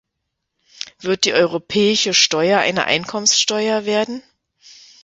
Wird 1.01 1.25
die 1.25 1.33
europäische 1.33 2.15
Steuer 2.15 2.57
eine 2.59 2.85
Einkommensteuer 2.85 3.85
werden? 3.85 4.23